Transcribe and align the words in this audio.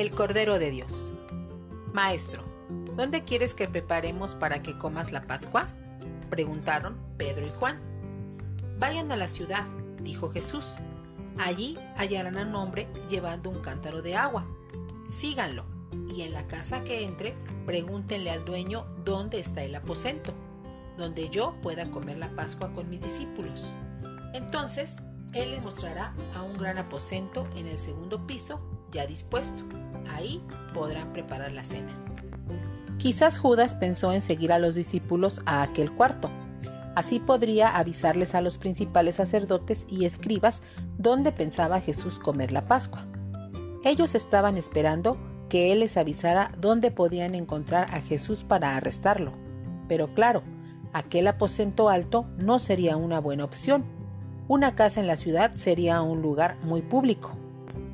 El 0.00 0.12
Cordero 0.12 0.58
de 0.58 0.70
Dios. 0.70 0.94
Maestro, 1.92 2.42
¿dónde 2.96 3.22
quieres 3.24 3.52
que 3.52 3.68
preparemos 3.68 4.34
para 4.34 4.62
que 4.62 4.78
comas 4.78 5.12
la 5.12 5.26
Pascua? 5.26 5.66
Preguntaron 6.30 6.96
Pedro 7.18 7.46
y 7.46 7.50
Juan. 7.50 7.78
Vayan 8.78 9.12
a 9.12 9.16
la 9.16 9.28
ciudad, 9.28 9.66
dijo 10.02 10.30
Jesús. 10.30 10.64
Allí 11.36 11.76
hallarán 11.98 12.38
a 12.38 12.46
un 12.46 12.54
hombre 12.54 12.88
llevando 13.10 13.50
un 13.50 13.60
cántaro 13.60 14.00
de 14.00 14.16
agua. 14.16 14.46
Síganlo, 15.10 15.66
y 16.08 16.22
en 16.22 16.32
la 16.32 16.46
casa 16.46 16.82
que 16.82 17.04
entre, 17.04 17.34
pregúntenle 17.66 18.30
al 18.30 18.46
dueño 18.46 18.86
dónde 19.04 19.38
está 19.38 19.64
el 19.64 19.74
aposento, 19.74 20.32
donde 20.96 21.28
yo 21.28 21.56
pueda 21.60 21.90
comer 21.90 22.16
la 22.16 22.30
Pascua 22.30 22.72
con 22.72 22.88
mis 22.88 23.02
discípulos. 23.02 23.74
Entonces, 24.32 24.96
él 25.34 25.50
les 25.50 25.62
mostrará 25.62 26.14
a 26.34 26.42
un 26.42 26.56
gran 26.56 26.78
aposento 26.78 27.46
en 27.54 27.66
el 27.66 27.78
segundo 27.78 28.26
piso 28.26 28.62
ya 28.92 29.06
dispuesto. 29.06 29.62
Ahí 30.14 30.42
podrán 30.74 31.12
preparar 31.12 31.52
la 31.52 31.64
cena. 31.64 31.96
Quizás 32.98 33.38
Judas 33.38 33.74
pensó 33.74 34.12
en 34.12 34.20
seguir 34.20 34.52
a 34.52 34.58
los 34.58 34.74
discípulos 34.74 35.40
a 35.46 35.62
aquel 35.62 35.90
cuarto. 35.90 36.30
Así 36.94 37.18
podría 37.18 37.76
avisarles 37.76 38.34
a 38.34 38.40
los 38.40 38.58
principales 38.58 39.16
sacerdotes 39.16 39.86
y 39.88 40.04
escribas 40.04 40.60
dónde 40.98 41.32
pensaba 41.32 41.80
Jesús 41.80 42.18
comer 42.18 42.52
la 42.52 42.66
Pascua. 42.66 43.06
Ellos 43.84 44.14
estaban 44.14 44.58
esperando 44.58 45.16
que 45.48 45.72
Él 45.72 45.80
les 45.80 45.96
avisara 45.96 46.52
dónde 46.58 46.90
podían 46.90 47.34
encontrar 47.34 47.94
a 47.94 48.00
Jesús 48.00 48.44
para 48.44 48.76
arrestarlo. 48.76 49.32
Pero 49.88 50.12
claro, 50.14 50.42
aquel 50.92 51.26
aposento 51.26 51.88
alto 51.88 52.26
no 52.36 52.58
sería 52.58 52.96
una 52.96 53.18
buena 53.18 53.44
opción. 53.44 53.84
Una 54.46 54.74
casa 54.74 55.00
en 55.00 55.06
la 55.06 55.16
ciudad 55.16 55.54
sería 55.54 56.02
un 56.02 56.20
lugar 56.22 56.56
muy 56.62 56.82
público. 56.82 57.32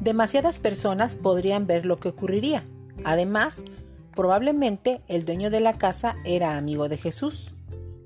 Demasiadas 0.07 0.61
personas 0.61 1.17
podrían 1.17 1.67
ver 1.67 1.85
lo 1.85 1.99
que 1.99 2.11
ocurriría. 2.11 2.63
Además, 3.03 3.65
probablemente 4.15 5.03
el 5.09 5.25
dueño 5.25 5.51
de 5.51 5.59
la 5.59 5.79
casa 5.79 6.15
era 6.25 6.57
amigo 6.57 6.89
de 6.89 6.97
Jesús. 6.97 7.57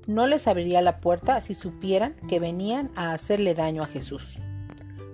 No 0.07 0.25
les 0.25 0.47
abriría 0.47 0.81
la 0.81 0.97
puerta 0.97 1.39
si 1.41 1.53
supieran 1.53 2.15
que 2.27 2.39
venían 2.39 2.89
a 2.95 3.13
hacerle 3.13 3.53
daño 3.53 3.83
a 3.83 3.85
Jesús. 3.85 4.39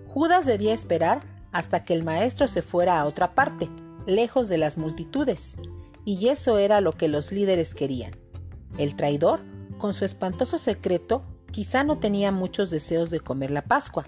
Judas 0.07 0.45
debía 0.45 0.73
esperar 0.73 1.23
hasta 1.51 1.83
que 1.83 1.93
el 1.93 2.05
maestro 2.05 2.47
se 2.47 2.61
fuera 2.61 3.01
a 3.01 3.05
otra 3.05 3.35
parte, 3.35 3.67
lejos 4.05 4.47
de 4.47 4.57
las 4.57 4.77
multitudes, 4.77 5.57
y 6.05 6.29
eso 6.29 6.57
era 6.57 6.79
lo 6.79 6.93
que 6.93 7.09
los 7.09 7.33
líderes 7.33 7.75
querían. 7.75 8.15
El 8.77 8.95
traidor, 8.95 9.41
con 9.77 9.93
su 9.93 10.05
espantoso 10.05 10.57
secreto, 10.57 11.25
quizá 11.51 11.83
no 11.83 11.97
tenía 11.97 12.31
muchos 12.31 12.69
deseos 12.69 13.09
de 13.09 13.19
comer 13.19 13.51
la 13.51 13.63
Pascua, 13.63 14.05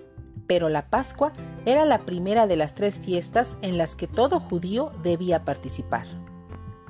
pero 0.47 0.69
la 0.69 0.89
Pascua 0.89 1.33
era 1.71 1.85
la 1.85 1.99
primera 1.99 2.47
de 2.47 2.55
las 2.55 2.75
tres 2.75 2.99
fiestas 2.99 3.57
en 3.61 3.77
las 3.77 3.95
que 3.95 4.07
todo 4.07 4.39
judío 4.39 4.91
debía 5.03 5.45
participar. 5.45 6.07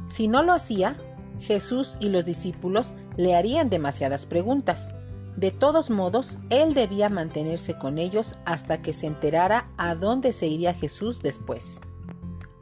Si 0.08 0.28
no 0.28 0.42
lo 0.42 0.54
hacía, 0.54 0.96
Jesús 1.40 1.98
y 2.00 2.10
los 2.10 2.26
discípulos 2.26 2.94
le 3.18 3.36
harían 3.36 3.70
demasiadas 3.70 4.26
preguntas. 4.26 4.94
De 5.36 5.52
todos 5.52 5.90
modos, 5.90 6.38
él 6.50 6.74
debía 6.74 7.10
mantenerse 7.10 7.78
con 7.78 7.98
ellos 7.98 8.36
hasta 8.46 8.82
que 8.82 8.94
se 8.94 9.08
enterara 9.08 9.70
a 9.78 9.96
dónde 9.96 10.34
se 10.34 10.48
iría 10.48 10.74
Jesús 10.74 11.22
después. 11.22 11.80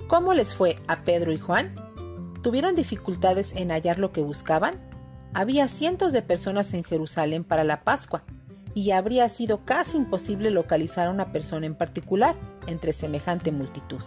¿Cómo 0.07 0.33
les 0.33 0.55
fue 0.55 0.77
a 0.87 1.03
Pedro 1.03 1.31
y 1.31 1.37
Juan? 1.37 1.75
¿Tuvieron 2.41 2.75
dificultades 2.75 3.53
en 3.55 3.71
hallar 3.71 3.99
lo 3.99 4.11
que 4.11 4.21
buscaban? 4.21 4.79
Había 5.33 5.67
cientos 5.67 6.13
de 6.13 6.21
personas 6.21 6.73
en 6.73 6.83
Jerusalén 6.83 7.43
para 7.43 7.63
la 7.63 7.83
Pascua, 7.83 8.23
y 8.78 8.92
habría 8.92 9.28
sido 9.28 9.66
casi 9.66 9.97
imposible 9.97 10.52
localizar 10.52 11.08
a 11.08 11.09
una 11.09 11.31
persona 11.31 11.66
en 11.66 11.73
particular 11.73 12.36
entre 12.67 12.94
semejante 12.94 13.52
multitud. 13.52 14.02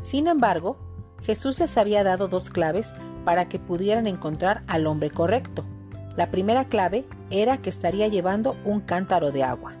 Sin 0.00 0.26
embargo, 0.26 0.76
Jesús 1.22 1.60
les 1.60 1.76
había 1.76 2.02
dado 2.02 2.26
dos 2.26 2.50
claves 2.50 2.94
para 3.24 3.48
que 3.48 3.60
pudieran 3.60 4.08
encontrar 4.08 4.64
al 4.66 4.88
hombre 4.88 5.10
correcto. 5.10 5.64
La 6.16 6.32
primera 6.32 6.64
clave 6.64 7.04
era 7.30 7.58
que 7.58 7.70
estaría 7.70 8.08
llevando 8.08 8.56
un 8.64 8.80
cántaro 8.80 9.30
de 9.30 9.44
agua. 9.44 9.74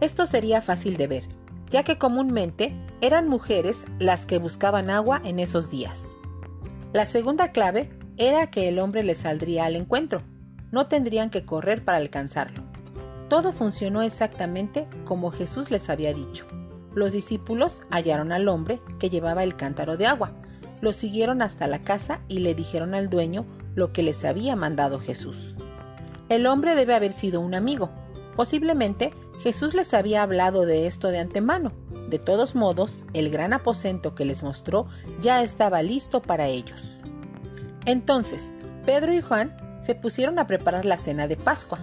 Esto 0.00 0.24
sería 0.24 0.62
fácil 0.62 0.96
de 0.96 1.06
ver, 1.06 1.24
ya 1.68 1.82
que 1.82 1.98
comúnmente 1.98 2.74
eran 3.02 3.28
mujeres 3.28 3.84
las 3.98 4.24
que 4.24 4.38
buscaban 4.38 4.88
agua 4.88 5.20
en 5.22 5.38
esos 5.38 5.70
días. 5.70 6.16
La 6.94 7.04
segunda 7.04 7.52
clave 7.52 7.90
era 8.16 8.50
que 8.50 8.68
el 8.68 8.78
hombre 8.78 9.02
les 9.02 9.18
saldría 9.18 9.66
al 9.66 9.76
encuentro, 9.76 10.22
no 10.72 10.86
tendrían 10.86 11.28
que 11.28 11.44
correr 11.44 11.84
para 11.84 11.98
alcanzarlo. 11.98 12.73
Todo 13.28 13.52
funcionó 13.52 14.02
exactamente 14.02 14.86
como 15.04 15.30
Jesús 15.30 15.70
les 15.70 15.88
había 15.90 16.12
dicho. 16.12 16.46
Los 16.94 17.12
discípulos 17.12 17.82
hallaron 17.90 18.32
al 18.32 18.48
hombre 18.48 18.80
que 18.98 19.10
llevaba 19.10 19.42
el 19.42 19.56
cántaro 19.56 19.96
de 19.96 20.06
agua, 20.06 20.32
lo 20.80 20.92
siguieron 20.92 21.42
hasta 21.42 21.66
la 21.66 21.80
casa 21.82 22.20
y 22.28 22.40
le 22.40 22.54
dijeron 22.54 22.94
al 22.94 23.08
dueño 23.08 23.46
lo 23.74 23.92
que 23.92 24.02
les 24.02 24.24
había 24.24 24.54
mandado 24.54 25.00
Jesús. 25.00 25.56
El 26.28 26.46
hombre 26.46 26.74
debe 26.74 26.94
haber 26.94 27.12
sido 27.12 27.40
un 27.40 27.54
amigo. 27.54 27.90
Posiblemente 28.36 29.12
Jesús 29.40 29.74
les 29.74 29.94
había 29.94 30.22
hablado 30.22 30.66
de 30.66 30.86
esto 30.86 31.08
de 31.08 31.18
antemano. 31.18 31.72
De 32.08 32.18
todos 32.18 32.54
modos, 32.54 33.04
el 33.14 33.30
gran 33.30 33.52
aposento 33.52 34.14
que 34.14 34.24
les 34.24 34.42
mostró 34.42 34.86
ya 35.20 35.42
estaba 35.42 35.82
listo 35.82 36.22
para 36.22 36.48
ellos. 36.48 37.00
Entonces, 37.86 38.52
Pedro 38.86 39.12
y 39.12 39.20
Juan 39.20 39.56
se 39.80 39.94
pusieron 39.94 40.38
a 40.38 40.46
preparar 40.46 40.84
la 40.84 40.96
cena 40.96 41.26
de 41.26 41.36
Pascua. 41.36 41.80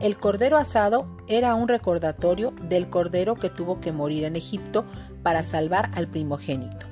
El 0.00 0.16
cordero 0.16 0.56
asado 0.56 1.06
era 1.28 1.54
un 1.54 1.68
recordatorio 1.68 2.54
del 2.62 2.88
cordero 2.88 3.34
que 3.34 3.50
tuvo 3.50 3.80
que 3.80 3.92
morir 3.92 4.24
en 4.24 4.34
Egipto 4.34 4.86
para 5.22 5.42
salvar 5.42 5.90
al 5.94 6.08
primogénito. 6.08 6.86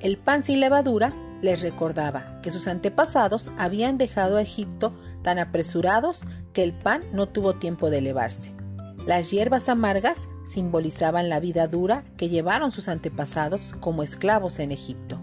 El 0.00 0.16
pan 0.16 0.42
sin 0.42 0.58
levadura 0.58 1.12
les 1.40 1.62
recordaba 1.62 2.40
que 2.42 2.50
sus 2.50 2.66
antepasados 2.66 3.52
habían 3.58 3.96
dejado 3.96 4.40
Egipto 4.40 4.92
tan 5.22 5.38
apresurados 5.38 6.24
que 6.52 6.64
el 6.64 6.72
pan 6.72 7.02
no 7.12 7.28
tuvo 7.28 7.54
tiempo 7.54 7.90
de 7.90 7.98
elevarse. 7.98 8.52
Las 9.06 9.30
hierbas 9.30 9.68
amargas 9.68 10.26
simbolizaban 10.48 11.28
la 11.28 11.38
vida 11.38 11.68
dura 11.68 12.02
que 12.16 12.28
llevaron 12.28 12.72
sus 12.72 12.88
antepasados 12.88 13.72
como 13.78 14.02
esclavos 14.02 14.58
en 14.58 14.72
Egipto. 14.72 15.20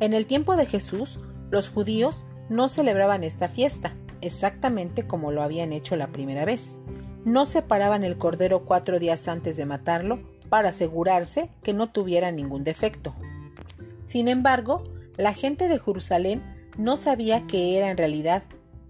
En 0.00 0.12
el 0.12 0.26
tiempo 0.26 0.56
de 0.56 0.66
Jesús, 0.66 1.20
los 1.52 1.70
judíos 1.70 2.26
no 2.48 2.68
celebraban 2.68 3.22
esta 3.22 3.48
fiesta, 3.48 3.94
exactamente 4.26 5.06
como 5.06 5.32
lo 5.32 5.42
habían 5.42 5.72
hecho 5.72 5.96
la 5.96 6.08
primera 6.08 6.44
vez. 6.44 6.78
No 7.24 7.44
separaban 7.44 8.04
el 8.04 8.18
cordero 8.18 8.64
cuatro 8.64 8.98
días 8.98 9.28
antes 9.28 9.56
de 9.56 9.66
matarlo 9.66 10.20
para 10.48 10.68
asegurarse 10.68 11.50
que 11.62 11.72
no 11.72 11.90
tuviera 11.90 12.30
ningún 12.30 12.64
defecto. 12.64 13.14
Sin 14.02 14.28
embargo, 14.28 14.84
la 15.16 15.32
gente 15.32 15.68
de 15.68 15.78
Jerusalén 15.78 16.42
no 16.76 16.96
sabía 16.96 17.46
que 17.46 17.76
era 17.78 17.90
en 17.90 17.96
realidad. 17.96 18.44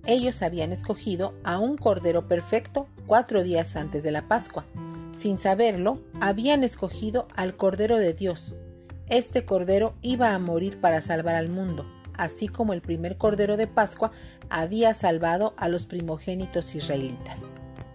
Ellos 0.07 0.43
habían 0.43 0.73
escogido 0.73 1.35
a 1.45 1.59
un 1.59 1.77
cordero 1.77 2.29
perfecto 2.29 2.89
cuatro 3.07 3.43
días 3.43 3.77
antes 3.77 4.03
de 4.03 4.11
la 4.11 4.29
Pascua. 4.29 4.65
Sin 5.17 5.39
saberlo, 5.39 6.01
habían 6.21 6.63
escogido 6.63 7.27
al 7.35 7.55
Cordero 7.55 7.97
de 7.97 8.13
Dios. 8.13 8.55
Este 9.09 9.45
Cordero 9.45 9.95
iba 10.03 10.35
a 10.35 10.39
morir 10.39 10.81
para 10.81 11.01
salvar 11.01 11.37
al 11.37 11.49
mundo, 11.49 11.87
así 12.19 12.49
como 12.49 12.73
el 12.73 12.83
primer 12.83 13.17
Cordero 13.17 13.57
de 13.57 13.67
Pascua 13.67 14.13
había 14.51 14.95
salvado 14.95 15.55
a 15.57 15.69
los 15.69 15.87
primogénitos 15.87 16.75
israelitas. 16.75 17.43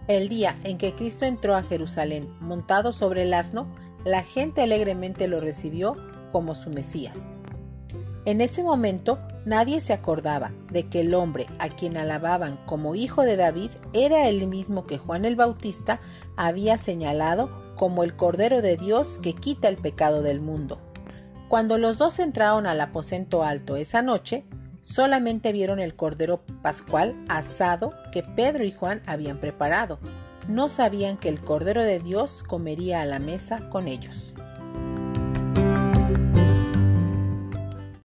El 0.08 0.28
día 0.28 0.58
en 0.64 0.78
que 0.78 0.94
Cristo 0.94 1.24
entró 1.24 1.54
a 1.54 1.62
Jerusalén 1.62 2.28
montado 2.40 2.92
sobre 2.92 3.22
el 3.22 3.34
asno, 3.34 3.66
la 4.04 4.22
gente 4.22 4.62
alegremente 4.62 5.28
lo 5.28 5.40
recibió 5.40 5.96
como 6.32 6.54
su 6.54 6.70
Mesías. 6.70 7.36
En 8.24 8.40
ese 8.40 8.62
momento 8.62 9.18
nadie 9.44 9.80
se 9.80 9.92
acordaba 9.92 10.52
de 10.70 10.84
que 10.84 11.00
el 11.00 11.14
hombre 11.14 11.46
a 11.58 11.68
quien 11.68 11.96
alababan 11.96 12.58
como 12.66 12.94
hijo 12.94 13.22
de 13.22 13.36
David 13.36 13.70
era 13.92 14.28
el 14.28 14.46
mismo 14.46 14.86
que 14.86 14.98
Juan 14.98 15.24
el 15.24 15.36
Bautista 15.36 16.00
había 16.36 16.78
señalado 16.78 17.50
como 17.76 18.04
el 18.04 18.14
Cordero 18.14 18.62
de 18.62 18.76
Dios 18.76 19.18
que 19.22 19.34
quita 19.34 19.68
el 19.68 19.76
pecado 19.76 20.22
del 20.22 20.40
mundo. 20.40 20.78
Cuando 21.52 21.76
los 21.76 21.98
dos 21.98 22.18
entraron 22.18 22.66
al 22.66 22.80
aposento 22.80 23.44
alto 23.44 23.76
esa 23.76 24.00
noche, 24.00 24.46
solamente 24.80 25.52
vieron 25.52 25.80
el 25.80 25.94
cordero 25.94 26.40
pascual 26.62 27.14
asado 27.28 27.92
que 28.10 28.22
Pedro 28.22 28.64
y 28.64 28.72
Juan 28.72 29.02
habían 29.04 29.36
preparado. 29.36 29.98
No 30.48 30.70
sabían 30.70 31.18
que 31.18 31.28
el 31.28 31.42
Cordero 31.42 31.82
de 31.82 31.98
Dios 31.98 32.42
comería 32.42 33.02
a 33.02 33.04
la 33.04 33.18
mesa 33.18 33.68
con 33.68 33.86
ellos. 33.86 34.32